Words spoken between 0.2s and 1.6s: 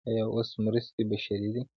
اوس مرستې بشري